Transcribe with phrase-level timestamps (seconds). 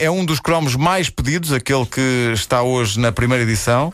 [0.00, 3.92] é um dos cromos mais pedidos, aquele que está hoje na primeira edição.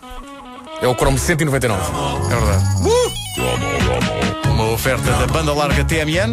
[0.81, 1.83] É o Chrome 199.
[2.25, 2.65] É verdade.
[2.83, 4.51] Uh!
[4.51, 6.33] Uma oferta da banda larga TMN.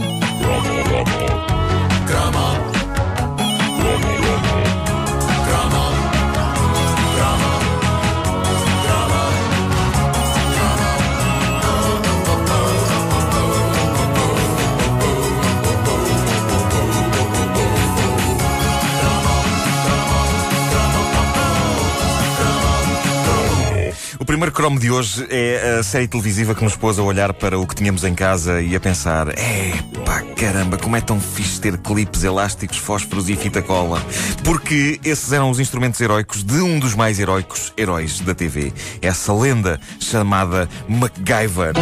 [24.43, 27.65] Primeiro cromo de hoje é a série televisiva que nos pôs a olhar para o
[27.65, 29.71] que tínhamos em casa e a pensar: é
[30.03, 34.03] pá, caramba, como é tão fixe ter clipes elásticos, fósforos e fita cola.
[34.43, 38.73] Porque esses eram os instrumentos heróicos de um dos mais heróicos heróis da TV.
[39.01, 41.73] Essa lenda chamada MacGyver.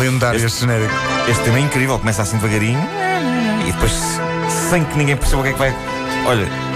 [0.00, 0.94] Lendário este genérico.
[1.28, 2.80] Este tema é incrível, começa assim devagarinho
[3.68, 3.92] e depois,
[4.68, 5.74] sem que ninguém perceba o que é que vai.
[6.26, 6.73] Olha.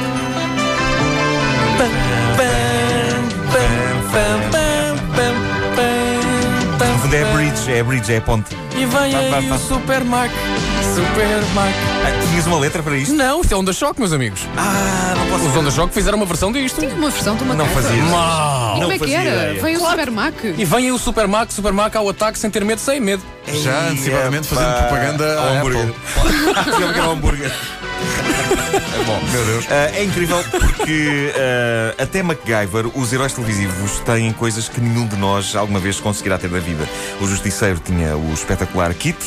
[7.09, 8.55] Fundo é a bridge, é a bridge, é a ponte.
[8.73, 9.57] E vem Vá, vá, aí vá.
[9.57, 10.31] o Super Mac.
[10.95, 11.75] Super Mac.
[12.05, 13.15] Ah, tinhas uma letra para isto?
[13.15, 14.43] Não, isto é Onda Choque, meus amigos.
[14.57, 16.79] Ah, não posso Os Onda Choque fizeram uma versão disto.
[16.81, 17.83] Tinha uma versão de uma Não carta.
[17.83, 18.03] fazia.
[18.03, 18.77] Mau.
[18.77, 19.31] E não como é que era?
[19.31, 19.63] ideia.
[19.63, 20.35] Veio o Super Mac.
[20.45, 23.23] E vem aí o Super Mac, Super Mac ao ataque sem ter medo, sem medo.
[23.47, 25.87] Já antecipadamente fazendo propaganda ao hambúrguer.
[26.65, 27.53] Digamos que era hambúrguer.
[27.99, 29.21] É bom.
[29.31, 29.67] Meu Deus.
[29.71, 35.17] Ah, é incrível porque ah, até MacGyver, os heróis televisivos têm coisas que nenhum de
[35.17, 36.89] nós alguma vez conseguirá ter na vida.
[37.21, 39.19] O Justiceiro tinha o espetacular kit,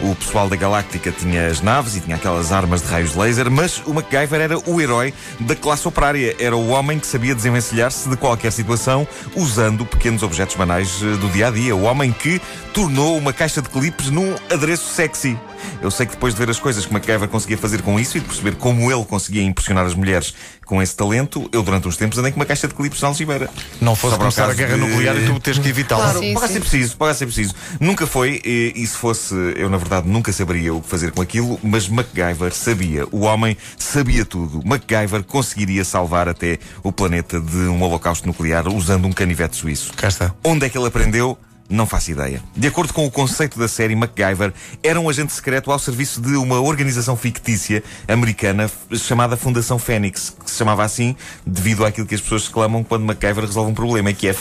[0.00, 3.82] o pessoal da Galáctica tinha as naves e tinha aquelas armas de raios laser, mas
[3.86, 6.36] o MacGyver era o herói da classe operária.
[6.38, 11.28] Era o homem que sabia desenvencilhar-se de qualquer situação usando pequenos objetos banais eh, do
[11.28, 11.74] dia a dia.
[11.74, 12.40] O homem que
[12.72, 15.38] tornou uma caixa de clipes num adereço sexy.
[15.82, 18.20] Eu sei que depois de ver as coisas que MacGyver conseguia fazer com isso e
[18.20, 20.34] de perceber como ele conseguia impressionar as mulheres
[20.66, 23.50] com esse talento, eu durante uns tempos andei com uma caixa de clipes na algibeira.
[23.80, 26.04] Não fosse o começar a guerra de- nuclear e tu tens que evitá-la.
[26.04, 26.18] Claro.
[26.20, 26.52] Sim, Pode sim.
[26.54, 27.54] ser preciso, pode ser preciso.
[27.80, 31.20] Nunca foi, e, e se fosse, eu na verdade nunca saberia o que fazer com
[31.22, 33.06] aquilo, mas MacGyver sabia.
[33.10, 34.62] O homem sabia tudo.
[34.64, 39.92] MacGyver conseguiria salvar até o planeta de um holocausto nuclear usando um canivete suíço.
[39.96, 40.34] Cá está.
[40.44, 41.36] Onde é que ele aprendeu?
[41.70, 42.42] Não faço ideia.
[42.56, 46.34] De acordo com o conceito da série, MacGyver era um agente secreto ao serviço de
[46.34, 51.14] uma organização fictícia americana chamada Fundação Fênix, que se chamava assim
[51.46, 54.34] devido àquilo que as pessoas exclamam quando MacGyver resolve um problema, que é!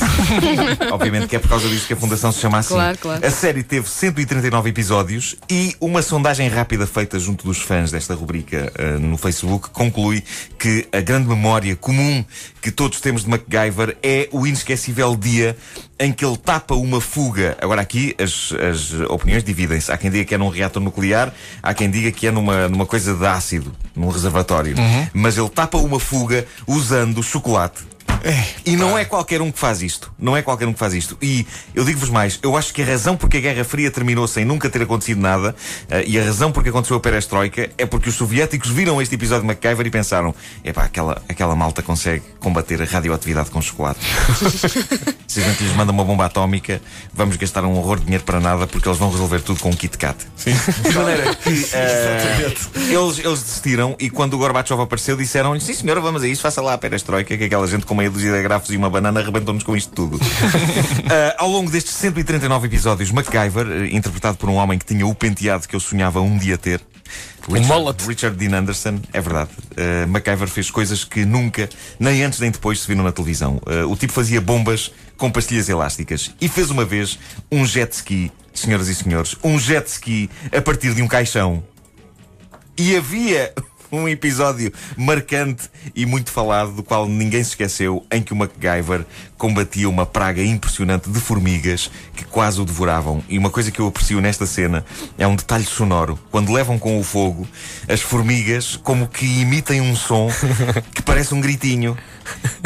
[0.92, 2.74] Obviamente que é por causa disso que a Fundação se chama assim.
[2.74, 3.26] Claro, claro.
[3.26, 8.72] A série teve 139 episódios e uma sondagem rápida feita junto dos fãs desta rubrica
[8.76, 10.22] eh, no Facebook conclui
[10.58, 12.24] que a grande memória comum
[12.60, 15.56] que todos temos de MacGyver é o inesquecível dia
[15.98, 17.56] em que ele tapa uma fuga.
[17.60, 19.90] Agora aqui as, as opiniões dividem-se.
[19.92, 21.32] Há quem diga que é num reator nuclear,
[21.62, 24.74] há quem diga que é numa, numa coisa de ácido, num reservatório.
[25.12, 27.82] Mas ele tapa uma fuga usando chocolate.
[28.64, 30.12] E não é qualquer um que faz isto.
[30.18, 31.16] Não é qualquer um que faz isto.
[31.20, 34.44] E eu digo-vos mais, eu acho que a razão porque a Guerra Fria terminou sem
[34.44, 35.54] nunca ter acontecido nada,
[35.90, 39.42] eh, e a razão porque aconteceu a perestroika, é porque os soviéticos viram este episódio
[39.42, 40.34] de MacGyver e pensaram:
[40.64, 44.00] epá, aquela, aquela malta consegue combater a radioatividade com chocolate.
[45.26, 46.80] Se a gente lhes manda uma bomba atómica,
[47.12, 49.72] vamos gastar um horror de dinheiro para nada porque eles vão resolver tudo com um
[49.72, 50.16] Kit Kat.
[50.44, 52.52] De maneira que eh,
[52.90, 56.60] eles, eles desistiram e quando o Gorbachev apareceu disseram-lhe: Sim, senhora, vamos a isso, faça
[56.60, 59.62] lá a perestroika, que aquela gente com meia dúzia de grafos e uma banana arrebentou-nos
[59.62, 60.20] com isto tudo.
[61.10, 65.14] Eh, ao longo destes 139 episódios, MacGyver, eh, interpretado por um homem que tinha o
[65.14, 66.80] penteado que eu sonhava um dia ter.
[67.48, 68.06] Richard.
[68.06, 69.50] Richard Dean Anderson, é verdade.
[69.72, 71.68] Uh, MacGyver fez coisas que nunca,
[71.98, 73.60] nem antes nem depois, se viram na televisão.
[73.66, 77.18] Uh, o tipo fazia bombas com pastilhas elásticas e fez uma vez
[77.50, 81.62] um jet ski, senhoras e senhores, um jet ski a partir de um caixão.
[82.76, 83.52] E havia
[83.92, 89.04] um episódio marcante e muito falado, do qual ninguém se esqueceu, em que o MacGyver
[89.42, 93.24] combatia uma praga impressionante de formigas que quase o devoravam.
[93.28, 94.84] E uma coisa que eu aprecio nesta cena
[95.18, 96.16] é um detalhe sonoro.
[96.30, 97.44] Quando levam com o fogo,
[97.88, 100.30] as formigas como que imitem um som
[100.94, 101.98] que parece um gritinho.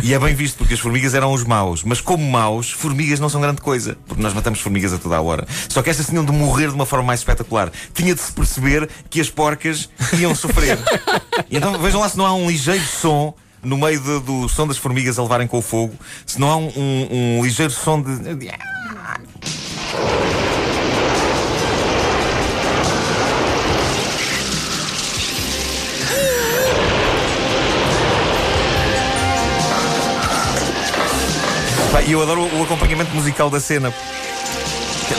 [0.03, 1.83] E é bem visto, porque as formigas eram os maus.
[1.83, 3.97] Mas como maus, formigas não são grande coisa.
[4.07, 5.49] Porque nós matamos formigas a toda a hora.
[5.71, 7.73] Só que estas tinham de morrer de uma forma mais espetacular.
[7.95, 10.79] Tinha de se perceber que as porcas iam sofrer.
[11.49, 13.33] E então vejam lá se não há um ligeiro som
[13.67, 15.95] no meio de- do som das formigas a levarem com o fogo.
[16.25, 18.11] Se não há um, um- um ligeiro som de.
[32.07, 33.93] E eu adoro o acompanhamento musical da cena.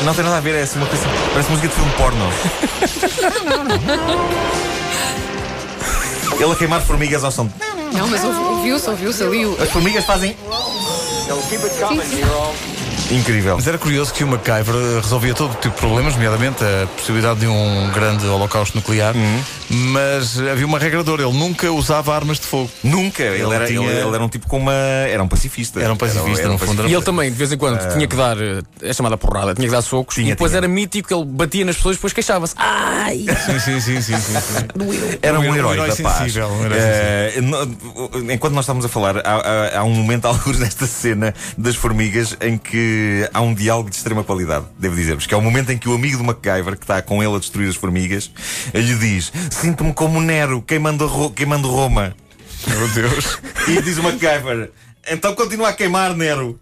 [0.06, 1.04] Não tem nada a ver, é assim uma coisa.
[1.34, 2.30] Parece música de filme porno.
[6.40, 7.50] Ele a queimar formigas ao som.
[7.98, 9.62] Não, mas ouvi- ouviu-se, ouviu-se ali o.
[9.62, 10.36] As formigas fazem.
[13.10, 13.56] Incrível.
[13.56, 17.40] Mas era curioso que o MacGyver eh, resolvia todo tipo de problemas, nomeadamente a possibilidade
[17.40, 19.42] de um grande holocausto nuclear, Uhum.
[19.70, 22.70] mas havia uma regra de ouro, ele nunca usava armas de fogo.
[22.84, 23.24] Nunca.
[23.24, 24.74] Ele, era, tinha- ele, ele era um tipo com uma.
[24.74, 25.80] Era um pacifista.
[25.80, 28.08] Era um pacifista, Era- no fundo, era E ele também, de vez em quando, tinha
[28.08, 30.60] que dar a chamada porrada, tinha que dar socos, Tinha, e depois tinha.
[30.60, 32.56] era mítico, ele batia nas pessoas e depois queixava-se.
[32.58, 33.26] Ai!
[33.46, 35.18] Sim, sim, sim, sim, sim, sim.
[35.22, 36.36] Era um, Um herói, herói da paz.
[36.36, 37.34] um herói Eh,
[38.34, 39.22] enquanto nós estamos a falar, há,
[39.76, 42.97] há- há um momento, alguns nesta cena das formigas, em que
[43.34, 45.94] há um diálogo de extrema qualidade, devo dizer-vos, que é o momento em que o
[45.94, 48.32] amigo do MacGyver, que está com ele a destruir as formigas,
[48.74, 52.16] lhe diz: Sinto-me como Nero, queimando, Ro- queimando Roma.
[52.68, 53.40] Meu Deus.
[53.68, 54.72] E diz o MacGyver:
[55.10, 56.60] Então continua a queimar, Nero.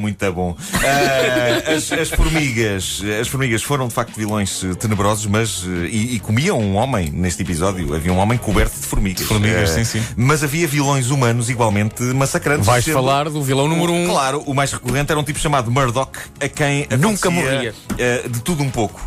[0.00, 0.56] Muito bom.
[0.84, 6.14] Ah, as, as formigas, as formigas foram de facto vilões eh, tenebrosos, mas eh, e,
[6.16, 7.94] e comiam um homem neste episódio.
[7.94, 9.26] Havia um homem coberto de formigas.
[9.26, 10.02] formigas, Ah, sim, sim.
[10.16, 12.66] Mas havia vilões humanos igualmente massacrantes.
[12.66, 14.06] Vais sendo- falar do vilão número um.
[14.08, 17.74] Claro, o mais recorrente era um tipo chamado Murdoch, a quem Nunca morria.
[17.98, 19.00] eh, de tudo um pouco,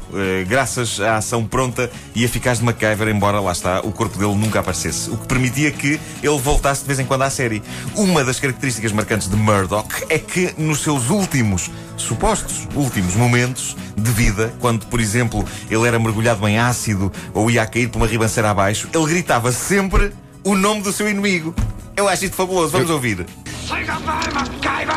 [0.47, 4.59] graças à ação pronta e eficaz de MacGyver, embora lá está, o corpo dele nunca
[4.59, 7.61] aparecesse, o que permitia que ele voltasse de vez em quando à série.
[7.95, 14.11] Uma das características marcantes de Murdoch é que nos seus últimos, supostos últimos momentos de
[14.11, 18.07] vida, quando, por exemplo, ele era mergulhado em ácido ou ia a cair por uma
[18.07, 20.13] ribanceira abaixo, ele gritava sempre
[20.43, 21.53] o nome do seu inimigo.
[21.95, 23.25] Eu acho isto fabuloso, vamos ouvir.
[23.69, 24.95] MacGyver!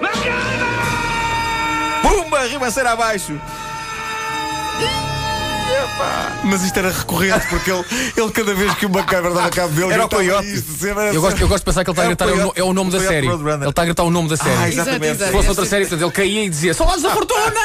[0.00, 0.58] MacGyver!
[2.02, 3.40] Pumba, ribanceira abaixo!
[6.44, 7.84] Mas isto era recorrente, porque ele,
[8.16, 10.46] ele cada vez que o MacGyver dava cabo dele, Era o coiote.
[10.54, 12.46] isto, era Eu gosto, eu gosto de pensar que ele está a o gritar é
[12.46, 13.26] o, é o nome da série.
[13.26, 14.50] Ele está a gritar o nome da série.
[14.56, 15.12] Ah, Se exatamente.
[15.16, 15.32] Exato.
[15.32, 17.60] fosse outra série, portanto, ele caía e dizia Saudades da Fortuna!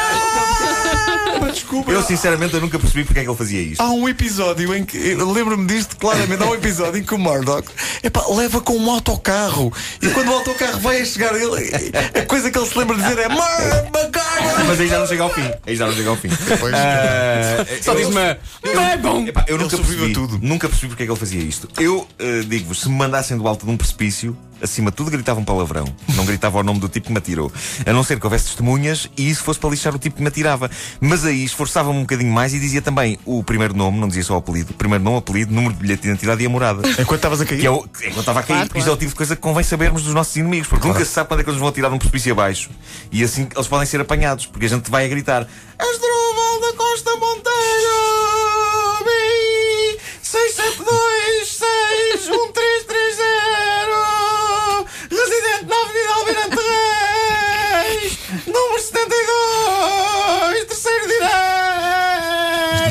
[1.51, 1.91] Desculpa.
[1.91, 3.81] Eu sinceramente eu nunca percebi porque é que ele fazia isto.
[3.81, 4.97] Há um episódio em que.
[5.15, 6.41] Lembro-me disto claramente.
[6.41, 7.67] Há um episódio em que o Murdoch
[8.01, 9.71] epá, leva com um autocarro.
[10.01, 13.03] E quando o autocarro vai a chegar, ele, a coisa que ele se lembra de
[13.03, 14.23] dizer é Murdoch!
[14.67, 15.51] Mas aí já não chega ao fim.
[15.67, 16.29] Aí já não chega ao fim.
[16.73, 19.25] Ah, Só eu- diz-me É bom!
[19.27, 20.39] Epá, eu nunca percebi, tudo.
[20.41, 21.67] nunca percebi porque é que ele fazia isto.
[21.79, 25.39] Eu eh, digo-vos, se me mandassem do alto de um precipício, acima de tudo gritava
[25.39, 25.85] um palavrão.
[26.15, 27.51] Não gritava o nome do tipo que me atirou.
[27.85, 30.27] A não ser que houvesse testemunhas e isso fosse para lixar o tipo que me
[30.29, 30.69] atirava.
[31.01, 34.35] Mas aí esforçava-me um bocadinho mais e dizia também o primeiro nome, não dizia só
[34.35, 36.87] o apelido, primeiro nome, apelido, número de bilhete de identidade e a morada.
[36.91, 37.59] Enquanto estavas a cair.
[37.59, 39.35] Que é o, enquanto estava a cair, Claro, porque isto é o tipo de coisa
[39.35, 41.69] que convém sabermos dos nossos inimigos, porque nunca se sabe quando é que eles vão
[41.69, 42.69] atirar de um precipício abaixo.
[43.11, 46.12] E assim eles podem ser apanhados, porque a gente vai a gritar: Asdrúbal da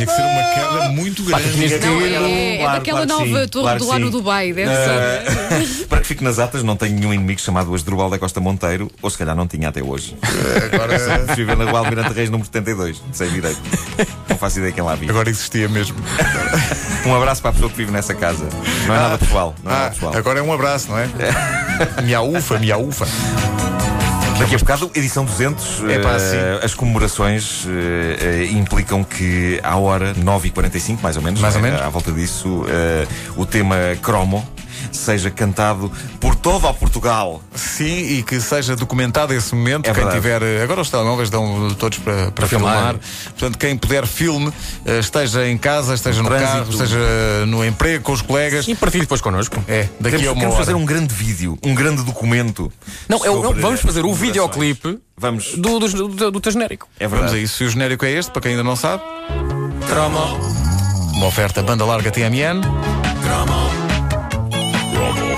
[0.03, 1.53] Tinha que ser uma queda muito Pá, tu grande.
[1.57, 2.13] tinhas que Não, ter.
[2.13, 4.13] é, é Claro, daquela claro nova sim, torre claro do que lá no sim.
[4.13, 5.83] Dubai, deve ser.
[5.83, 8.91] Uh, para que fique nas atas, não tenho nenhum inimigo chamado Asdrubal da Costa Monteiro,
[9.01, 10.17] ou se calhar não tinha até hoje.
[10.73, 13.61] Agora, Fui viver na Rua Almirante Reis, número 72, de sei direito.
[14.29, 15.11] Não faço ideia quem lá vive.
[15.11, 15.97] agora existia mesmo.
[17.05, 18.47] Um abraço para a pessoa que vive nessa casa.
[18.87, 19.57] Não é nada pessoal.
[19.65, 20.17] Não é nada Ah, pessoal.
[20.17, 21.09] agora é um abraço, não é?
[22.05, 23.07] Miaufa, miaufa.
[24.39, 26.37] Daqui a bocado, edição 200, É pá, sim.
[26.63, 31.65] as comemorações eh, eh, implicam que à hora 9h45, mais ou menos, Mais ou é?
[31.65, 31.81] menos.
[31.81, 32.65] à volta disso,
[33.37, 34.47] o tema cromo
[34.91, 35.91] seja cantado
[36.21, 37.41] por todo o Portugal.
[37.55, 39.87] Sim, e que seja documentado esse momento.
[39.89, 40.17] É quem verdade.
[40.17, 40.43] tiver.
[40.43, 42.77] eh, Agora os telemóveis dão todos para, para filmar.
[42.77, 42.97] filmar.
[43.31, 44.53] Portanto, quem puder filme,
[44.85, 46.51] eh, esteja em casa, esteja no, trânsito.
[46.53, 46.99] carro, esteja
[47.47, 48.67] no emprego com os colegas.
[48.67, 49.63] E partilhe depois connosco.
[49.69, 50.65] É, daqui Queremos, a uma queremos hora.
[50.65, 52.73] fazer um grande vídeo, um grande documento.
[53.09, 55.53] Não, é não, sobre vamos fazer o videoclipe Vamos.
[55.57, 56.89] do, do, do, do teu genérico.
[56.99, 57.41] É Vamos verdade.
[57.41, 57.57] a isso.
[57.59, 59.03] Se o genérico é este, para quem ainda não sabe.
[61.15, 62.61] Uma oferta banda larga TMN.
[63.23, 63.71] Romo,
[64.97, 65.32] Romo.